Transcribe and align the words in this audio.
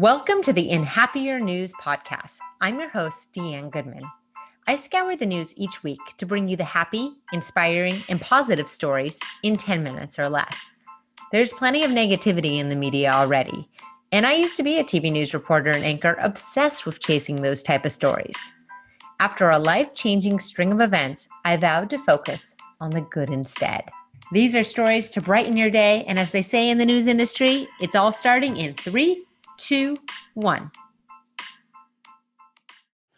Welcome 0.00 0.40
to 0.44 0.54
the 0.54 0.70
In 0.70 0.82
Happier 0.82 1.38
News 1.38 1.74
podcast. 1.74 2.38
I'm 2.62 2.80
your 2.80 2.88
host, 2.88 3.34
Deanne 3.34 3.70
Goodman. 3.70 4.00
I 4.66 4.74
scour 4.74 5.14
the 5.14 5.26
news 5.26 5.52
each 5.58 5.82
week 5.82 6.00
to 6.16 6.24
bring 6.24 6.48
you 6.48 6.56
the 6.56 6.64
happy, 6.64 7.12
inspiring, 7.34 7.96
and 8.08 8.18
positive 8.18 8.70
stories 8.70 9.20
in 9.42 9.58
10 9.58 9.82
minutes 9.82 10.18
or 10.18 10.30
less. 10.30 10.70
There's 11.32 11.52
plenty 11.52 11.84
of 11.84 11.90
negativity 11.90 12.56
in 12.56 12.70
the 12.70 12.76
media 12.76 13.12
already, 13.12 13.68
and 14.10 14.24
I 14.24 14.36
used 14.36 14.56
to 14.56 14.62
be 14.62 14.78
a 14.78 14.84
TV 14.84 15.12
news 15.12 15.34
reporter 15.34 15.70
and 15.70 15.84
anchor 15.84 16.16
obsessed 16.22 16.86
with 16.86 17.00
chasing 17.00 17.42
those 17.42 17.62
type 17.62 17.84
of 17.84 17.92
stories. 17.92 18.38
After 19.20 19.50
a 19.50 19.58
life-changing 19.58 20.38
string 20.38 20.72
of 20.72 20.80
events, 20.80 21.28
I 21.44 21.58
vowed 21.58 21.90
to 21.90 21.98
focus 21.98 22.54
on 22.80 22.88
the 22.88 23.02
good 23.02 23.28
instead. 23.28 23.82
These 24.32 24.56
are 24.56 24.64
stories 24.64 25.10
to 25.10 25.20
brighten 25.20 25.58
your 25.58 25.68
day, 25.68 26.04
and 26.08 26.18
as 26.18 26.30
they 26.30 26.40
say 26.40 26.70
in 26.70 26.78
the 26.78 26.86
news 26.86 27.06
industry, 27.06 27.68
it's 27.82 27.96
all 27.96 28.12
starting 28.12 28.56
in 28.56 28.72
three, 28.72 29.26
two, 29.60 29.98
one. 30.34 30.70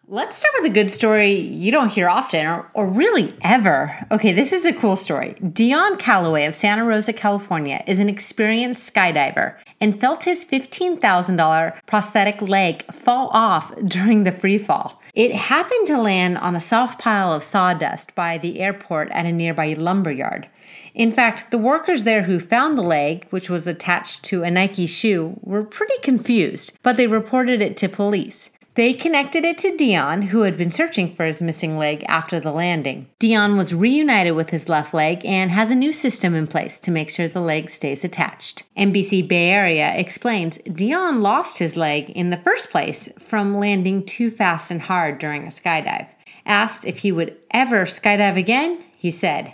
Let's 0.09 0.37
start 0.37 0.53
with 0.59 0.71
a 0.71 0.75
good 0.75 0.91
story 0.91 1.39
you 1.39 1.73
don't 1.73 1.89
hear 1.89 2.09
often 2.09 2.45
or, 2.45 2.71
or 2.75 2.87
really 2.87 3.31
ever. 3.41 4.07
Okay, 4.11 4.33
this 4.33 4.53
is 4.53 4.67
a 4.67 4.73
cool 4.75 4.97
story. 4.97 5.35
Dion 5.35 5.97
Calloway 5.97 6.45
of 6.45 6.55
Santa 6.55 6.85
Rosa, 6.85 7.15
California 7.15 7.83
is 7.87 7.99
an 7.99 8.11
experienced 8.11 8.93
skydiver 8.93 9.57
and 9.81 9.99
felt 9.99 10.25
his 10.25 10.45
$15,000 10.45 11.87
prosthetic 11.87 12.43
leg 12.43 12.85
fall 12.93 13.31
off 13.33 13.75
during 13.87 14.25
the 14.25 14.33
free 14.33 14.59
fall. 14.59 15.01
It 15.15 15.35
happened 15.35 15.87
to 15.87 16.01
land 16.01 16.37
on 16.39 16.57
a 16.57 16.61
soft 16.61 17.01
pile 17.01 17.33
of 17.33 17.43
sawdust 17.43 18.15
by 18.15 18.37
the 18.37 18.61
airport 18.61 19.11
at 19.13 19.25
a 19.25 19.33
nearby 19.33 19.75
lumber 19.75 20.11
yard. 20.11 20.49
In 20.95 21.13
fact, 21.13 21.51
the 21.51 21.59
workers 21.59 22.05
there 22.05 22.23
who 22.23 22.39
found 22.39 22.77
the 22.77 22.83
leg, 22.83 23.27
which 23.31 23.49
was 23.49 23.67
attached 23.67 24.25
to 24.25 24.43
a 24.43 24.51
Nike 24.51 24.87
shoe, 24.87 25.39
were 25.43 25.65
pretty 25.65 25.99
confused, 26.03 26.79
but 26.83 26.97
they 26.97 27.07
reported 27.07 27.63
it 27.63 27.77
to 27.79 27.89
police. 27.89 28.51
They 28.75 28.95
connected 28.95 29.45
it 29.45 29.59
to 29.59 29.77
Dion, 29.77 30.23
who 30.23 30.43
had 30.43 30.57
been 30.57 30.71
searching 30.71 31.15
for 31.15 31.27
his 31.27 31.43
missing 31.43 31.77
leg 31.77 32.05
after 32.09 32.41
the 32.41 32.53
landing. 32.53 33.07
Dion 33.19 33.59
was 33.59 33.75
reunited 33.75 34.35
with 34.35 34.49
his 34.49 34.67
left 34.67 34.95
leg 34.95 35.23
and 35.27 35.51
has 35.51 35.71
a 35.71 35.75
new 35.75 35.93
system 35.93 36.35
in 36.35 36.47
place 36.47 36.81
to 36.81 36.91
make 36.91 37.11
sure 37.11 37.29
the 37.29 37.41
leg 37.41 37.69
stays 37.69 38.03
attached. 38.03 38.63
NBC 38.79 39.29
Bay 39.29 39.51
Area 39.51 39.95
explains 39.95 40.57
Dion 40.59 41.21
lost 41.21 41.59
his 41.59 41.77
leg 41.77 42.09
in 42.11 42.31
the 42.31 42.39
first 42.39 42.71
place 42.71 43.13
from 43.19 43.59
landing 43.59 44.07
too 44.07 44.31
fast 44.31 44.71
and 44.71 44.81
hard 44.81 45.19
during 45.19 45.45
a 45.45 45.49
skydive. 45.49 46.09
Asked 46.47 46.87
if 46.87 46.99
he 46.99 47.13
would 47.13 47.37
ever 47.51 47.85
skydive 47.85 48.39
again, 48.39 48.83
he 48.97 49.11
said, 49.11 49.53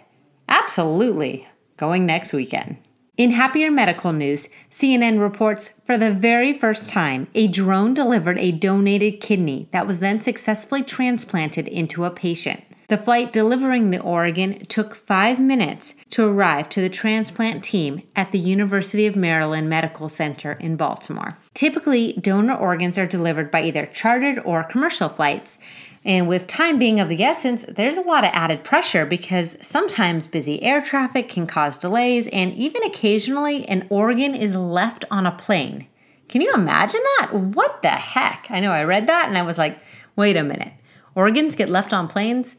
Absolutely. 0.48 1.46
Going 1.76 2.06
next 2.06 2.32
weekend. 2.32 2.78
In 3.16 3.32
happier 3.32 3.70
medical 3.70 4.12
news, 4.12 4.48
CNN 4.70 5.20
reports 5.20 5.70
for 5.84 5.98
the 5.98 6.12
very 6.12 6.52
first 6.52 6.88
time, 6.88 7.26
a 7.34 7.48
drone 7.48 7.92
delivered 7.92 8.38
a 8.38 8.52
donated 8.52 9.20
kidney 9.20 9.68
that 9.72 9.88
was 9.88 9.98
then 9.98 10.20
successfully 10.20 10.84
transplanted 10.84 11.66
into 11.66 12.04
a 12.04 12.10
patient. 12.10 12.62
The 12.88 12.96
flight 12.96 13.34
delivering 13.34 13.90
the 13.90 14.00
organ 14.00 14.64
took 14.64 14.94
five 14.94 15.38
minutes 15.38 15.94
to 16.08 16.24
arrive 16.24 16.70
to 16.70 16.80
the 16.80 16.88
transplant 16.88 17.62
team 17.62 18.02
at 18.16 18.32
the 18.32 18.38
University 18.38 19.06
of 19.06 19.14
Maryland 19.14 19.68
Medical 19.68 20.08
Center 20.08 20.52
in 20.52 20.76
Baltimore. 20.76 21.36
Typically, 21.52 22.14
donor 22.14 22.54
organs 22.54 22.96
are 22.96 23.06
delivered 23.06 23.50
by 23.50 23.64
either 23.64 23.84
chartered 23.84 24.38
or 24.42 24.64
commercial 24.64 25.10
flights, 25.10 25.58
and 26.02 26.28
with 26.28 26.46
time 26.46 26.78
being 26.78 26.98
of 26.98 27.10
the 27.10 27.22
essence, 27.22 27.62
there's 27.68 27.98
a 27.98 28.00
lot 28.00 28.24
of 28.24 28.30
added 28.32 28.64
pressure 28.64 29.04
because 29.04 29.58
sometimes 29.60 30.26
busy 30.26 30.62
air 30.62 30.80
traffic 30.80 31.28
can 31.28 31.46
cause 31.46 31.76
delays, 31.76 32.26
and 32.28 32.54
even 32.54 32.82
occasionally 32.84 33.68
an 33.68 33.86
organ 33.90 34.34
is 34.34 34.56
left 34.56 35.04
on 35.10 35.26
a 35.26 35.32
plane. 35.32 35.86
Can 36.28 36.40
you 36.40 36.54
imagine 36.54 37.02
that? 37.18 37.34
What 37.34 37.82
the 37.82 37.90
heck? 37.90 38.46
I 38.48 38.60
know 38.60 38.72
I 38.72 38.84
read 38.84 39.08
that 39.08 39.28
and 39.28 39.36
I 39.36 39.42
was 39.42 39.58
like, 39.58 39.78
wait 40.16 40.38
a 40.38 40.42
minute. 40.42 40.72
Organs 41.14 41.54
get 41.54 41.68
left 41.68 41.92
on 41.92 42.08
planes? 42.08 42.56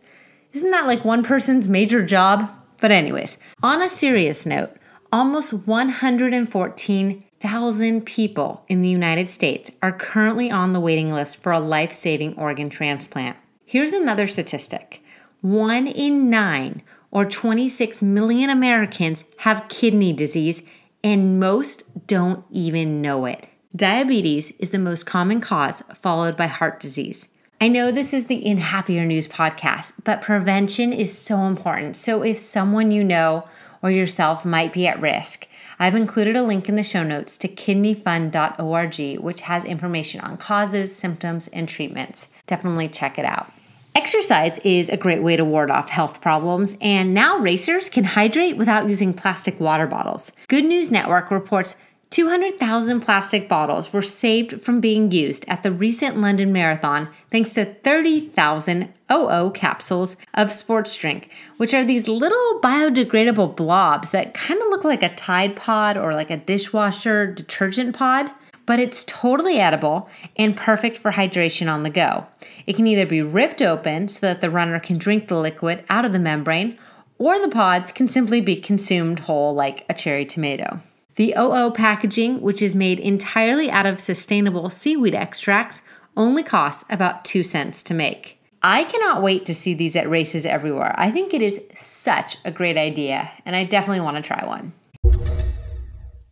Isn't 0.52 0.72
that 0.72 0.88
like 0.88 1.06
one 1.06 1.22
person's 1.24 1.68
major 1.68 2.04
job? 2.04 2.50
But, 2.82 2.92
anyways, 2.92 3.38
on 3.62 3.82
a 3.82 3.90
serious 3.90 4.46
note, 4.46 4.72
almost 5.12 5.52
114,000 5.54 8.06
people 8.06 8.64
in 8.68 8.82
the 8.82 8.90
United 8.90 9.28
States 9.28 9.72
are 9.82 9.92
currently 9.92 10.50
on 10.50 10.74
the 10.74 10.80
waiting 10.80 11.14
list 11.14 11.38
for 11.38 11.52
a 11.52 11.60
life 11.60 11.94
saving 11.94 12.38
organ 12.38 12.70
transplant. 12.70 13.38
Here's 13.66 13.94
another 13.94 14.28
statistic 14.28 15.04
one 15.42 15.88
in 15.88 16.30
nine, 16.30 16.82
or 17.12 17.26
26 17.26 18.02
million 18.02 18.50
Americans, 18.50 19.24
have 19.38 19.70
kidney 19.70 20.14
disease, 20.14 20.64
and 21.04 21.40
most 21.40 21.84
don't 22.08 22.44
even 22.52 23.02
know 23.02 23.26
it. 23.26 23.48
Diabetes 23.76 24.52
is 24.60 24.72
the 24.72 24.80
most 24.80 25.06
common 25.06 25.40
cause, 25.40 25.84
followed 25.94 26.36
by 26.36 26.48
heart 26.48 26.80
disease. 26.80 27.28
I 27.62 27.68
know 27.68 27.92
this 27.92 28.14
is 28.14 28.28
the 28.28 28.38
In 28.38 28.58
Happier 28.58 29.04
News 29.04 29.28
podcast, 29.28 29.96
but 30.06 30.22
prevention 30.22 30.94
is 30.94 31.18
so 31.18 31.42
important. 31.42 31.98
So 31.98 32.22
if 32.22 32.40
someone 32.40 32.92
you 32.92 33.04
know 33.04 33.44
or 33.82 33.92
yourself 33.92 34.46
might 34.46 34.72
be 34.72 34.88
at 34.88 35.02
risk, 35.02 35.46
I've 35.78 35.94
included 35.96 36.38
a 36.38 36.44
link 36.44 36.70
in 36.70 36.78
the 36.78 36.84
show 36.84 37.04
notes 37.04 37.38
to 37.40 37.50
kidneyfund.org, 37.50 39.20
which 39.20 39.42
has 39.42 39.66
information 39.66 40.22
on 40.22 40.38
causes, 40.38 40.96
symptoms, 40.96 41.50
and 41.50 41.68
treatments. 41.68 42.32
Definitely 42.48 42.88
check 42.88 43.20
it 43.20 43.26
out. 43.26 43.52
Exercise 43.94 44.58
is 44.60 44.88
a 44.88 44.96
great 44.96 45.22
way 45.22 45.36
to 45.36 45.44
ward 45.44 45.70
off 45.70 45.90
health 45.90 46.22
problems, 46.22 46.78
and 46.80 47.14
now 47.14 47.40
racers 47.40 47.90
can 47.90 48.06
hydrate 48.06 48.56
without 48.56 48.88
using 48.88 49.14
plastic 49.14 49.60
water 49.60 49.86
bottles. 49.86 50.32
Good 50.48 50.64
News 50.64 50.92
Network 50.92 51.30
reports 51.30 51.76
200,000 52.12 53.02
plastic 53.02 53.48
bottles 53.48 53.94
were 53.94 54.02
saved 54.02 54.64
from 54.64 54.82
being 54.82 55.12
used 55.12 55.46
at 55.48 55.62
the 55.62 55.72
recent 55.72 56.18
London 56.18 56.52
Marathon 56.52 57.08
thanks 57.30 57.54
to 57.54 57.66
30,000 57.66 58.92
Ooho 59.12 59.54
capsules 59.54 60.18
of 60.34 60.52
sports 60.52 60.96
drink, 60.96 61.30
which 61.58 61.72
are 61.74 61.86
these 61.86 62.08
little 62.08 62.60
biodegradable 62.64 63.56
blobs 63.56 64.10
that 64.10 64.34
kind 64.34 64.60
of 64.60 64.70
look 64.70 64.84
like 64.84 65.04
a 65.04 65.14
Tide 65.14 65.56
pod 65.56 65.98
or 65.98 66.14
like 66.16 66.32
a 66.32 66.38
dishwasher 66.38 67.28
detergent 67.28 67.96
pod, 67.96 68.32
but 68.66 68.80
it's 68.80 69.04
totally 69.04 69.60
edible 69.60 70.10
and 70.36 70.58
perfect 70.58 70.98
for 70.98 71.12
hydration 71.12 71.72
on 71.72 71.84
the 71.84 71.90
go. 71.92 72.26
It 72.66 72.76
can 72.76 72.88
either 72.88 73.06
be 73.06 73.22
ripped 73.22 73.62
open 73.62 74.08
so 74.08 74.26
that 74.26 74.42
the 74.42 74.50
runner 74.50 74.80
can 74.80 74.98
drink 74.98 75.28
the 75.28 75.38
liquid 75.38 75.84
out 75.90 76.06
of 76.06 76.12
the 76.14 76.20
membrane, 76.20 76.76
or 77.20 77.40
the 77.40 77.50
pods 77.50 77.92
can 77.92 78.08
simply 78.08 78.42
be 78.42 78.56
consumed 78.56 79.20
whole 79.20 79.54
like 79.54 79.86
a 79.90 79.94
cherry 79.94 80.26
tomato. 80.26 80.80
The 81.16 81.34
Ooho 81.38 81.74
packaging, 81.74 82.42
which 82.42 82.62
is 82.62 82.74
made 82.76 83.00
entirely 83.00 83.70
out 83.70 83.86
of 83.86 84.00
sustainable 84.00 84.70
seaweed 84.70 85.14
extracts, 85.14 85.82
only 86.16 86.44
costs 86.44 86.86
about 86.90 87.26
2 87.26 87.44
cents 87.44 87.84
to 87.84 87.94
make. 87.94 88.38
I 88.62 88.84
cannot 88.84 89.22
wait 89.22 89.46
to 89.46 89.56
see 89.56 89.74
these 89.74 89.96
at 89.96 90.10
races 90.10 90.46
everywhere. 90.46 90.94
I 90.98 91.12
think 91.12 91.34
it 91.34 91.42
is 91.42 91.62
such 91.76 92.38
a 92.44 92.52
great 92.52 92.78
idea, 92.78 93.32
and 93.46 93.56
I 93.56 93.64
definitely 93.64 94.02
want 94.02 94.18
to 94.18 94.22
try 94.22 94.46
one. 94.46 94.74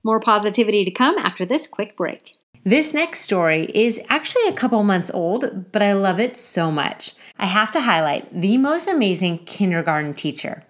More 0.03 0.19
positivity 0.19 0.85
to 0.85 0.91
come 0.91 1.17
after 1.17 1.45
this 1.45 1.67
quick 1.67 1.95
break. 1.95 2.33
This 2.65 2.93
next 2.93 3.21
story 3.21 3.71
is 3.73 4.01
actually 4.09 4.47
a 4.47 4.53
couple 4.53 4.83
months 4.83 5.09
old, 5.13 5.71
but 5.71 5.81
I 5.81 5.93
love 5.93 6.19
it 6.19 6.35
so 6.35 6.69
much. 6.69 7.13
I 7.39 7.45
have 7.45 7.71
to 7.71 7.81
highlight 7.81 8.41
the 8.41 8.57
most 8.57 8.89
amazing 8.89 9.39
kindergarten 9.45 10.13
teacher. 10.13 10.65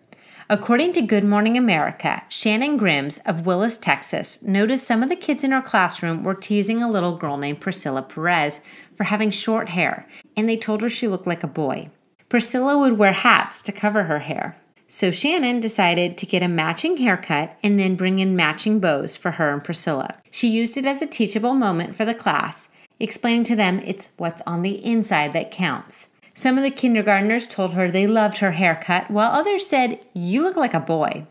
According 0.50 0.94
to 0.94 1.02
Good 1.02 1.26
Morning 1.26 1.58
America, 1.58 2.24
Shannon 2.30 2.80
Grims 2.80 3.20
of 3.26 3.46
Willis, 3.46 3.78
Texas, 3.78 4.42
noticed 4.42 4.88
some 4.88 5.04
of 5.04 5.10
the 5.10 5.18
kids 5.18 5.44
in 5.44 5.52
her 5.52 5.62
classroom 5.62 6.24
were 6.24 6.34
teasing 6.34 6.82
a 6.82 6.90
little 6.90 7.18
girl 7.18 7.36
named 7.36 7.60
Priscilla 7.60 8.02
Perez 8.02 8.62
for 8.96 9.04
having 9.04 9.30
short 9.30 9.68
hair, 9.68 10.08
and 10.38 10.48
they 10.48 10.56
told 10.56 10.82
her 10.82 10.90
she 10.90 11.10
looked 11.10 11.28
like 11.28 11.44
a 11.44 11.48
boy. 11.48 11.90
Priscilla 12.30 12.78
would 12.78 12.98
wear 12.98 13.12
hats 13.12 13.62
to 13.64 13.74
cover 13.74 14.04
her 14.04 14.20
hair. 14.20 14.56
So 14.88 15.12
Shannon 15.12 15.60
decided 15.60 16.18
to 16.18 16.26
get 16.26 16.42
a 16.42 16.48
matching 16.48 16.96
haircut 16.96 17.58
and 17.62 17.78
then 17.78 17.98
bring 17.98 18.20
in 18.20 18.34
matching 18.34 18.80
bows 18.80 19.18
for 19.18 19.32
her 19.32 19.52
and 19.52 19.62
Priscilla. 19.62 20.18
She 20.32 20.48
used 20.48 20.78
it 20.78 20.86
as 20.86 21.02
a 21.02 21.08
teachable 21.08 21.56
moment 21.56 21.94
for 21.94 22.06
the 22.06 22.16
class, 22.16 22.70
explaining 23.02 23.44
to 23.46 23.58
them 23.58 23.80
it's 23.80 24.08
what's 24.16 24.42
on 24.48 24.62
the 24.62 24.86
inside 24.86 25.34
that 25.34 25.52
counts. 25.52 26.08
Some 26.38 26.56
of 26.60 26.64
the 26.64 26.70
kindergartners 26.70 27.48
told 27.48 27.74
her 27.74 27.90
they 27.90 28.06
loved 28.06 28.38
her 28.38 28.52
haircut, 28.52 29.10
while 29.10 29.32
others 29.32 29.66
said, 29.66 30.06
You 30.14 30.44
look 30.44 30.56
like 30.56 30.76
a 30.76 30.80
boy. 30.80 31.26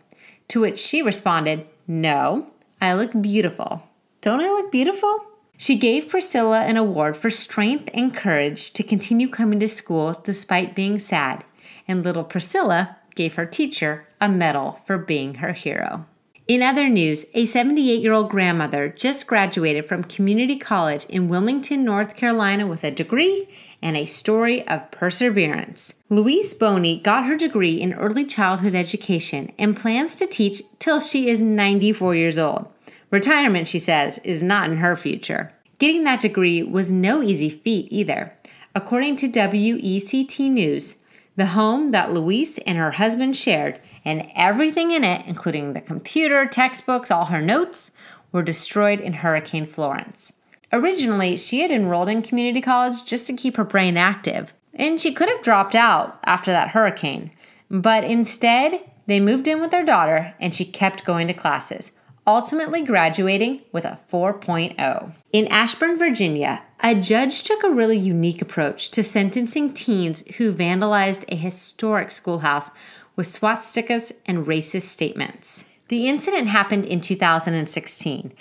To 0.48 0.62
which 0.62 0.80
she 0.80 1.00
responded, 1.00 1.70
No, 1.86 2.48
I 2.82 2.92
look 2.94 3.12
beautiful. 3.22 3.88
Don't 4.20 4.40
I 4.40 4.48
look 4.48 4.72
beautiful? 4.72 5.16
She 5.56 5.76
gave 5.76 6.08
Priscilla 6.08 6.62
an 6.62 6.76
award 6.76 7.16
for 7.16 7.30
strength 7.30 7.88
and 7.94 8.16
courage 8.16 8.72
to 8.72 8.82
continue 8.82 9.28
coming 9.28 9.60
to 9.60 9.68
school 9.68 10.20
despite 10.24 10.74
being 10.74 10.98
sad, 10.98 11.44
and 11.86 12.02
little 12.02 12.24
Priscilla 12.24 12.96
gave 13.14 13.36
her 13.36 13.46
teacher 13.46 14.08
a 14.20 14.28
medal 14.28 14.80
for 14.86 14.98
being 14.98 15.34
her 15.34 15.52
hero. 15.52 16.04
In 16.48 16.62
other 16.62 16.88
news, 16.88 17.26
a 17.32 17.46
78 17.46 18.02
year 18.02 18.12
old 18.12 18.28
grandmother 18.28 18.88
just 18.88 19.28
graduated 19.28 19.86
from 19.86 20.02
community 20.02 20.56
college 20.56 21.04
in 21.04 21.28
Wilmington, 21.28 21.84
North 21.84 22.16
Carolina 22.16 22.66
with 22.66 22.82
a 22.82 22.90
degree 22.90 23.46
and 23.82 23.96
a 23.96 24.04
story 24.04 24.66
of 24.66 24.90
perseverance. 24.90 25.94
Louise 26.08 26.54
Boney 26.54 27.00
got 27.00 27.26
her 27.26 27.36
degree 27.36 27.80
in 27.80 27.94
early 27.94 28.24
childhood 28.24 28.74
education 28.74 29.52
and 29.58 29.76
plans 29.76 30.16
to 30.16 30.26
teach 30.26 30.62
till 30.78 31.00
she 31.00 31.28
is 31.28 31.40
94 31.40 32.14
years 32.14 32.38
old. 32.38 32.68
Retirement, 33.10 33.68
she 33.68 33.78
says, 33.78 34.18
is 34.24 34.42
not 34.42 34.68
in 34.70 34.78
her 34.78 34.96
future. 34.96 35.52
Getting 35.78 36.04
that 36.04 36.20
degree 36.20 36.62
was 36.62 36.90
no 36.90 37.22
easy 37.22 37.48
feat 37.48 37.88
either. 37.90 38.32
According 38.74 39.16
to 39.16 39.28
WECT 39.28 40.50
News, 40.50 41.02
the 41.36 41.46
home 41.46 41.90
that 41.90 42.12
Louise 42.12 42.58
and 42.58 42.78
her 42.78 42.92
husband 42.92 43.36
shared 43.36 43.78
and 44.04 44.30
everything 44.34 44.90
in 44.90 45.04
it, 45.04 45.26
including 45.26 45.72
the 45.72 45.80
computer, 45.80 46.46
textbooks, 46.46 47.10
all 47.10 47.26
her 47.26 47.42
notes, 47.42 47.90
were 48.32 48.42
destroyed 48.42 49.00
in 49.00 49.12
Hurricane 49.12 49.66
Florence. 49.66 50.32
Originally, 50.76 51.38
she 51.38 51.60
had 51.60 51.70
enrolled 51.70 52.10
in 52.10 52.20
community 52.20 52.60
college 52.60 53.06
just 53.06 53.26
to 53.26 53.32
keep 53.34 53.56
her 53.56 53.64
brain 53.64 53.96
active, 53.96 54.52
and 54.74 55.00
she 55.00 55.10
could 55.10 55.30
have 55.30 55.40
dropped 55.40 55.74
out 55.74 56.18
after 56.24 56.52
that 56.52 56.68
hurricane. 56.68 57.30
But 57.70 58.04
instead, 58.04 58.90
they 59.06 59.18
moved 59.18 59.48
in 59.48 59.58
with 59.58 59.70
their 59.70 59.86
daughter 59.86 60.34
and 60.38 60.54
she 60.54 60.66
kept 60.66 61.06
going 61.06 61.28
to 61.28 61.32
classes, 61.32 61.92
ultimately 62.26 62.82
graduating 62.82 63.62
with 63.72 63.86
a 63.86 63.98
4.0. 64.12 65.14
In 65.32 65.46
Ashburn, 65.48 65.96
Virginia, 65.96 66.62
a 66.80 66.94
judge 66.94 67.42
took 67.44 67.64
a 67.64 67.70
really 67.70 67.98
unique 67.98 68.42
approach 68.42 68.90
to 68.90 69.02
sentencing 69.02 69.72
teens 69.72 70.24
who 70.36 70.52
vandalized 70.52 71.24
a 71.28 71.36
historic 71.36 72.12
schoolhouse 72.12 72.70
with 73.16 73.26
swastikas 73.26 74.12
and 74.26 74.46
racist 74.46 74.82
statements. 74.82 75.64
The 75.88 76.06
incident 76.06 76.48
happened 76.48 76.84
in 76.84 77.00
2016, 77.00 78.32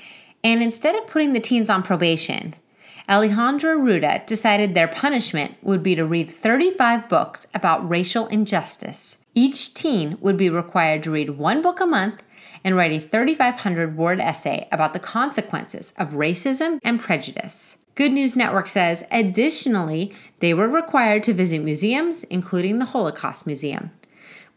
and 0.43 0.61
instead 0.61 0.95
of 0.95 1.07
putting 1.07 1.33
the 1.33 1.39
teens 1.39 1.69
on 1.69 1.83
probation, 1.83 2.55
Alejandra 3.07 3.79
Rueda 3.79 4.23
decided 4.25 4.73
their 4.73 4.87
punishment 4.87 5.55
would 5.61 5.83
be 5.83 5.93
to 5.95 6.05
read 6.05 6.31
35 6.31 7.07
books 7.07 7.45
about 7.53 7.87
racial 7.87 8.25
injustice. 8.27 9.17
Each 9.35 9.73
teen 9.73 10.17
would 10.21 10.37
be 10.37 10.49
required 10.49 11.03
to 11.03 11.11
read 11.11 11.31
one 11.31 11.61
book 11.61 11.79
a 11.79 11.85
month 11.85 12.23
and 12.63 12.75
write 12.75 12.91
a 12.91 12.99
3,500 12.99 13.95
word 13.95 14.19
essay 14.19 14.67
about 14.71 14.93
the 14.93 14.99
consequences 14.99 15.93
of 15.97 16.13
racism 16.13 16.79
and 16.83 16.99
prejudice. 16.99 17.77
Good 17.93 18.11
News 18.11 18.35
Network 18.35 18.67
says, 18.67 19.05
additionally, 19.11 20.13
they 20.39 20.53
were 20.53 20.67
required 20.67 21.23
to 21.23 21.33
visit 21.33 21.61
museums, 21.61 22.23
including 22.25 22.79
the 22.79 22.85
Holocaust 22.85 23.45
Museum. 23.45 23.91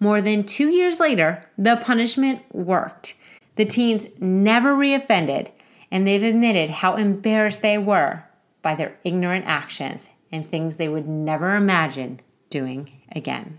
More 0.01 0.21
than 0.21 0.45
two 0.45 0.71
years 0.71 0.99
later, 0.99 1.45
the 1.59 1.77
punishment 1.77 2.43
worked. 2.53 3.15
The 3.57 3.65
teens 3.65 4.07
never 4.19 4.75
reoffended, 4.75 5.51
and 5.91 6.07
they've 6.07 6.23
admitted 6.23 6.71
how 6.71 6.97
embarrassed 6.97 7.63
they 7.63 7.79
were 7.79 8.25
by 8.63 8.75
their 8.75 8.99
ignorant 9.05 9.47
actions 9.47 10.09
and 10.31 10.47
things 10.47 10.77
they 10.77 10.89
would 10.89 11.09
never 11.09 11.57
imagine 11.57 12.21
doing 12.51 12.91
again. 13.13 13.59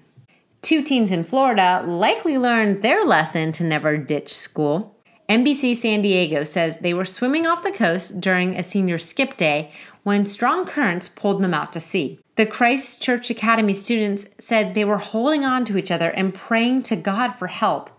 Two 0.62 0.84
teens 0.84 1.12
in 1.12 1.24
Florida 1.24 1.84
likely 1.88 2.38
learned 2.38 2.82
their 2.82 3.06
lesson 3.06 3.52
to 3.54 3.64
never 3.64 3.98
ditch 3.98 4.34
school. 4.34 4.96
NBC 5.30 5.76
San 5.76 6.02
Diego 6.02 6.44
says 6.44 6.78
they 6.78 6.94
were 6.94 7.06
swimming 7.06 7.48
off 7.48 7.64
the 7.64 7.72
coast 7.72 8.20
during 8.20 8.56
a 8.56 8.64
senior 8.64 8.98
skip 8.98 9.38
day 9.38 9.72
when 10.04 10.26
strong 10.26 10.66
currents 10.66 11.08
pulled 11.08 11.42
them 11.42 11.54
out 11.54 11.72
to 11.74 11.80
sea. 11.80 12.20
The 12.36 12.46
Christ 12.46 13.02
Church 13.02 13.30
Academy 13.30 13.74
students 13.74 14.26
said 14.40 14.74
they 14.74 14.86
were 14.86 14.98
holding 14.98 15.46
on 15.46 15.66
to 15.66 15.78
each 15.78 15.92
other 15.92 16.10
and 16.10 16.34
praying 16.34 16.84
to 16.84 16.96
God 16.96 17.34
for 17.34 17.48
help 17.48 17.90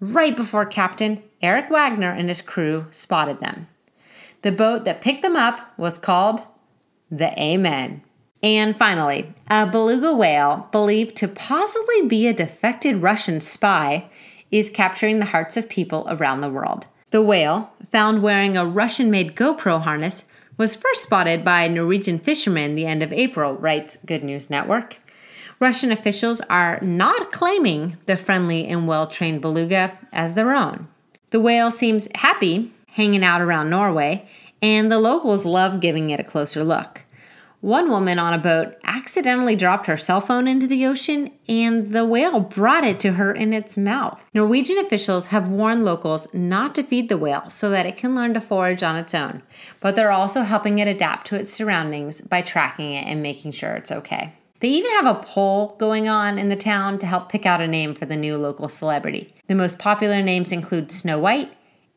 right 0.00 0.36
before 0.36 0.64
Captain 0.64 1.22
Eric 1.42 1.70
Wagner 1.70 2.10
and 2.10 2.28
his 2.28 2.42
crew 2.42 2.86
spotted 2.90 3.40
them. 3.40 3.68
The 4.42 4.52
boat 4.52 4.84
that 4.84 5.00
picked 5.00 5.22
them 5.22 5.36
up 5.36 5.76
was 5.78 5.98
called 5.98 6.42
the 7.10 7.38
Amen. 7.40 8.02
And 8.42 8.74
finally, 8.74 9.34
a 9.48 9.66
beluga 9.66 10.14
whale 10.14 10.68
believed 10.72 11.16
to 11.16 11.28
possibly 11.28 12.02
be 12.02 12.26
a 12.26 12.32
defected 12.32 13.02
Russian 13.02 13.40
spy 13.40 14.08
is 14.50 14.70
capturing 14.70 15.18
the 15.18 15.26
hearts 15.26 15.56
of 15.56 15.68
people 15.68 16.06
around 16.08 16.40
the 16.40 16.50
world. 16.50 16.86
The 17.10 17.22
whale, 17.22 17.70
found 17.90 18.22
wearing 18.22 18.56
a 18.56 18.64
Russian 18.64 19.10
made 19.10 19.34
GoPro 19.34 19.82
harness, 19.82 20.28
was 20.56 20.76
first 20.76 21.02
spotted 21.02 21.44
by 21.44 21.68
Norwegian 21.68 22.18
fishermen 22.18 22.74
the 22.74 22.86
end 22.86 23.02
of 23.02 23.12
April, 23.12 23.54
writes 23.54 23.98
Good 24.06 24.22
News 24.22 24.48
Network. 24.48 24.98
Russian 25.58 25.92
officials 25.92 26.40
are 26.42 26.78
not 26.80 27.32
claiming 27.32 27.98
the 28.06 28.16
friendly 28.16 28.66
and 28.66 28.86
well 28.86 29.06
trained 29.06 29.42
beluga 29.42 29.98
as 30.12 30.34
their 30.34 30.54
own. 30.54 30.88
The 31.30 31.40
whale 31.40 31.70
seems 31.70 32.08
happy 32.14 32.72
hanging 32.88 33.24
out 33.24 33.40
around 33.40 33.70
Norway, 33.70 34.28
and 34.60 34.90
the 34.90 34.98
locals 34.98 35.44
love 35.44 35.80
giving 35.80 36.10
it 36.10 36.20
a 36.20 36.24
closer 36.24 36.64
look. 36.64 37.02
One 37.60 37.90
woman 37.90 38.18
on 38.18 38.32
a 38.32 38.38
boat 38.38 38.74
accidentally 38.84 39.54
dropped 39.54 39.84
her 39.86 39.98
cell 39.98 40.22
phone 40.22 40.48
into 40.48 40.66
the 40.66 40.86
ocean 40.86 41.30
and 41.46 41.88
the 41.88 42.06
whale 42.06 42.40
brought 42.40 42.84
it 42.84 42.98
to 43.00 43.12
her 43.12 43.32
in 43.32 43.52
its 43.52 43.76
mouth. 43.76 44.24
Norwegian 44.32 44.78
officials 44.78 45.26
have 45.26 45.46
warned 45.46 45.84
locals 45.84 46.26
not 46.32 46.74
to 46.76 46.82
feed 46.82 47.10
the 47.10 47.18
whale 47.18 47.50
so 47.50 47.68
that 47.68 47.84
it 47.84 47.98
can 47.98 48.14
learn 48.14 48.32
to 48.32 48.40
forage 48.40 48.82
on 48.82 48.96
its 48.96 49.14
own, 49.14 49.42
but 49.80 49.94
they're 49.94 50.10
also 50.10 50.40
helping 50.40 50.78
it 50.78 50.88
adapt 50.88 51.26
to 51.26 51.36
its 51.36 51.52
surroundings 51.52 52.22
by 52.22 52.40
tracking 52.40 52.92
it 52.92 53.06
and 53.06 53.22
making 53.22 53.52
sure 53.52 53.74
it's 53.74 53.92
okay. 53.92 54.32
They 54.60 54.68
even 54.68 54.90
have 54.92 55.06
a 55.06 55.22
poll 55.22 55.74
going 55.78 56.06
on 56.06 56.38
in 56.38 56.50
the 56.50 56.56
town 56.56 56.98
to 56.98 57.06
help 57.06 57.30
pick 57.30 57.46
out 57.46 57.62
a 57.62 57.66
name 57.66 57.94
for 57.94 58.04
the 58.04 58.16
new 58.16 58.36
local 58.36 58.68
celebrity. 58.68 59.34
The 59.46 59.54
most 59.54 59.78
popular 59.78 60.20
names 60.20 60.52
include 60.52 60.92
Snow 60.92 61.18
White, 61.18 61.50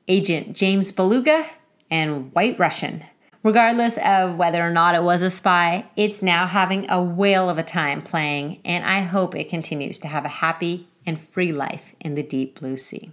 Agent 0.07 0.55
James 0.55 0.91
Beluga, 0.93 1.45
and 1.91 2.33
White 2.33 2.57
Russian. 2.57 3.03
Regardless 3.43 3.97
of 3.97 4.37
whether 4.37 4.65
or 4.65 4.71
not 4.71 4.95
it 4.95 5.03
was 5.03 5.21
a 5.21 5.29
spy, 5.29 5.89
it's 5.97 6.21
now 6.21 6.47
having 6.47 6.89
a 6.89 7.03
whale 7.03 7.49
of 7.49 7.57
a 7.57 7.63
time 7.63 8.01
playing, 8.01 8.61
and 8.63 8.85
I 8.85 9.01
hope 9.01 9.35
it 9.35 9.49
continues 9.49 9.99
to 9.99 10.07
have 10.07 10.23
a 10.23 10.29
happy 10.29 10.87
and 11.05 11.19
free 11.19 11.51
life 11.51 11.93
in 11.99 12.15
the 12.15 12.23
deep 12.23 12.61
blue 12.61 12.77
sea. 12.77 13.11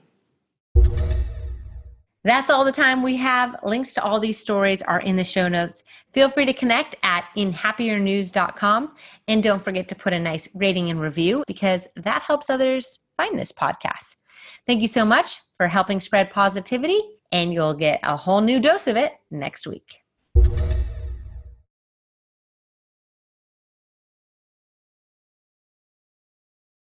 That's 2.22 2.50
all 2.50 2.64
the 2.64 2.72
time 2.72 3.02
we 3.02 3.16
have. 3.16 3.56
Links 3.62 3.94
to 3.94 4.02
all 4.02 4.20
these 4.20 4.38
stories 4.38 4.82
are 4.82 5.00
in 5.00 5.16
the 5.16 5.24
show 5.24 5.48
notes. 5.48 5.82
Feel 6.12 6.28
free 6.28 6.44
to 6.44 6.52
connect 6.52 6.96
at 7.02 7.24
inhappiernews.com 7.36 8.94
and 9.28 9.42
don't 9.42 9.64
forget 9.64 9.88
to 9.88 9.94
put 9.94 10.12
a 10.12 10.18
nice 10.18 10.48
rating 10.54 10.90
and 10.90 11.00
review 11.00 11.44
because 11.46 11.86
that 11.96 12.22
helps 12.22 12.50
others 12.50 12.98
find 13.16 13.38
this 13.38 13.52
podcast. 13.52 14.16
Thank 14.66 14.82
you 14.82 14.88
so 14.88 15.04
much 15.04 15.40
for 15.56 15.66
helping 15.66 16.00
spread 16.00 16.30
positivity, 16.30 17.00
and 17.32 17.52
you'll 17.52 17.74
get 17.74 18.00
a 18.02 18.16
whole 18.16 18.40
new 18.40 18.60
dose 18.60 18.86
of 18.86 18.96
it 18.96 19.12
next 19.30 19.66
week. 19.66 19.99